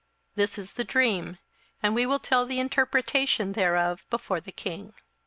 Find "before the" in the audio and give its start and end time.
4.09-4.51